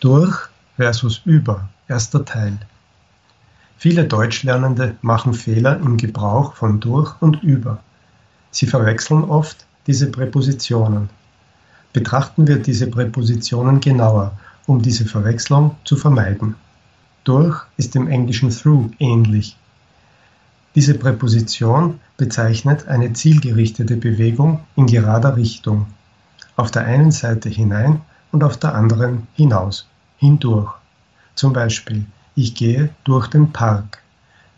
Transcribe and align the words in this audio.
Durch 0.00 0.48
versus 0.76 1.22
über, 1.24 1.68
erster 1.88 2.24
Teil. 2.24 2.56
Viele 3.78 4.04
Deutschlernende 4.04 4.96
machen 5.02 5.34
Fehler 5.34 5.76
im 5.76 5.96
Gebrauch 5.96 6.54
von 6.54 6.78
durch 6.78 7.20
und 7.20 7.42
über. 7.42 7.80
Sie 8.52 8.66
verwechseln 8.66 9.24
oft 9.24 9.66
diese 9.88 10.10
Präpositionen. 10.10 11.08
Betrachten 11.92 12.46
wir 12.46 12.58
diese 12.58 12.86
Präpositionen 12.86 13.80
genauer, 13.80 14.38
um 14.66 14.82
diese 14.82 15.04
Verwechslung 15.04 15.74
zu 15.84 15.96
vermeiden. 15.96 16.54
Durch 17.24 17.60
ist 17.76 17.96
dem 17.96 18.06
englischen 18.06 18.50
through 18.50 18.90
ähnlich. 19.00 19.56
Diese 20.76 20.94
Präposition 20.94 21.98
bezeichnet 22.16 22.86
eine 22.86 23.12
zielgerichtete 23.14 23.96
Bewegung 23.96 24.60
in 24.76 24.86
gerader 24.86 25.36
Richtung. 25.36 25.86
Auf 26.54 26.70
der 26.70 26.84
einen 26.84 27.10
Seite 27.10 27.48
hinein 27.48 28.00
und 28.32 28.44
auf 28.44 28.56
der 28.56 28.74
anderen 28.74 29.26
hinaus, 29.34 29.86
hindurch. 30.18 30.72
Zum 31.34 31.52
Beispiel, 31.52 32.06
ich 32.34 32.54
gehe 32.54 32.90
durch 33.04 33.28
den 33.28 33.52
Park. 33.52 34.02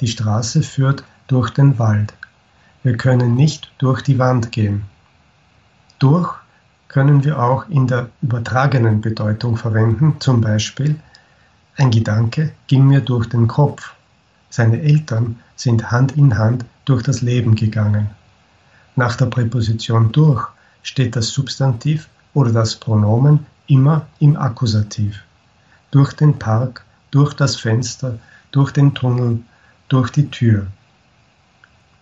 Die 0.01 0.09
Straße 0.09 0.63
führt 0.63 1.05
durch 1.27 1.51
den 1.51 1.79
Wald. 1.79 2.15
Wir 2.83 2.97
können 2.97 3.35
nicht 3.35 3.71
durch 3.79 4.03
die 4.03 4.19
Wand 4.19 4.53
gehen. 4.53 4.85
Durch 5.99 6.35
können 6.89 7.23
wir 7.25 7.41
auch 7.41 7.69
in 7.69 7.87
der 7.87 8.09
übertragenen 8.23 9.01
Bedeutung 9.01 9.57
verwenden, 9.57 10.17
zum 10.19 10.41
Beispiel, 10.41 10.99
ein 11.77 11.91
Gedanke 11.91 12.53
ging 12.67 12.87
mir 12.87 13.01
durch 13.01 13.29
den 13.29 13.47
Kopf. 13.47 13.95
Seine 14.51 14.83
Eltern 14.83 15.39
sind 15.57 15.91
Hand 15.91 16.17
in 16.17 16.37
Hand 16.37 16.65
durch 16.85 17.03
das 17.03 17.23
Leben 17.23 17.55
gegangen. 17.55 18.11
Nach 18.97 19.15
der 19.17 19.27
Präposition 19.27 20.11
durch 20.11 20.47
steht 20.83 21.15
das 21.17 21.29
Substantiv 21.29 22.09
oder 22.35 22.53
das 22.53 22.77
Pronomen 22.77 23.47
immer 23.71 24.07
im 24.19 24.37
Akkusativ. 24.37 25.23
Durch 25.93 26.13
den 26.13 26.39
Park, 26.39 26.85
durch 27.13 27.35
das 27.35 27.57
Fenster, 27.57 28.19
durch 28.51 28.73
den 28.73 28.95
Tunnel, 28.95 29.41
durch 29.89 30.11
die 30.11 30.29
Tür. 30.29 30.67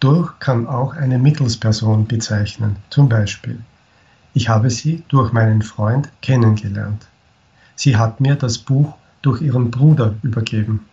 Durch 0.01 0.39
kann 0.39 0.67
auch 0.67 0.95
eine 0.95 1.19
Mittelsperson 1.19 2.07
bezeichnen, 2.07 2.77
zum 2.89 3.09
Beispiel. 3.09 3.61
Ich 4.33 4.49
habe 4.49 4.71
sie 4.71 5.03
durch 5.09 5.33
meinen 5.33 5.63
Freund 5.63 6.11
kennengelernt. 6.23 7.07
Sie 7.75 7.97
hat 7.97 8.21
mir 8.21 8.37
das 8.37 8.59
Buch 8.59 8.95
durch 9.21 9.43
ihren 9.43 9.71
Bruder 9.71 10.15
übergeben. 10.23 10.87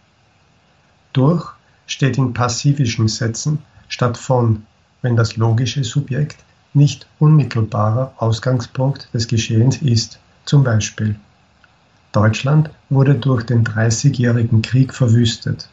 Durch 1.13 1.53
steht 1.87 2.17
in 2.17 2.33
passivischen 2.33 3.07
Sätzen 3.07 3.59
statt 3.87 4.17
von, 4.17 4.65
wenn 5.01 5.15
das 5.15 5.37
logische 5.37 5.83
Subjekt 5.83 6.37
nicht 6.73 7.07
unmittelbarer 7.19 8.13
Ausgangspunkt 8.17 9.07
des 9.13 9.27
Geschehens 9.27 9.77
ist, 9.81 10.19
zum 10.45 10.63
Beispiel 10.63 11.15
Deutschland 12.11 12.69
wurde 12.89 13.15
durch 13.15 13.43
den 13.43 13.65
Dreißigjährigen 13.65 14.61
Krieg 14.61 14.93
verwüstet. 14.93 15.67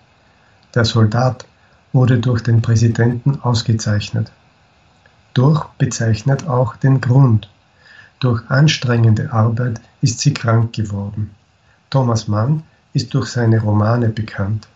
Der 0.74 0.84
Soldat 0.84 1.46
wurde 1.92 2.18
durch 2.18 2.42
den 2.42 2.62
Präsidenten 2.62 3.38
ausgezeichnet. 3.42 4.32
Durch 5.34 5.64
bezeichnet 5.78 6.48
auch 6.48 6.74
den 6.74 7.00
Grund. 7.00 7.48
Durch 8.18 8.42
anstrengende 8.50 9.32
Arbeit 9.32 9.80
ist 10.00 10.18
sie 10.18 10.34
krank 10.34 10.72
geworden. 10.72 11.30
Thomas 11.90 12.26
Mann 12.26 12.64
ist 12.92 13.14
durch 13.14 13.28
seine 13.28 13.60
Romane 13.60 14.08
bekannt. 14.08 14.66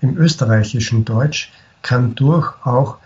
Im 0.00 0.16
österreichischen 0.16 1.04
Deutsch 1.04 1.52
kann 1.82 2.16
durch 2.16 2.52
auch 2.64 2.96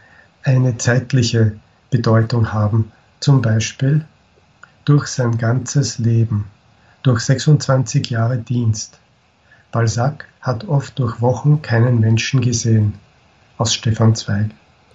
eine 0.42 0.78
zeitliche 0.78 1.58
Bedeutung 1.90 2.52
haben, 2.52 2.92
zum 3.20 3.42
Beispiel 3.42 4.06
durch 4.88 5.08
sein 5.08 5.36
ganzes 5.36 5.98
Leben, 5.98 6.46
durch 7.02 7.20
26 7.20 8.08
Jahre 8.08 8.38
Dienst. 8.38 8.98
Balzac 9.70 10.24
hat 10.40 10.66
oft 10.66 10.98
durch 10.98 11.20
Wochen 11.20 11.60
keinen 11.60 12.00
Menschen 12.00 12.40
gesehen. 12.40 12.94
Aus 13.58 13.74
Stefan 13.74 14.14
Zweig. 14.14 14.48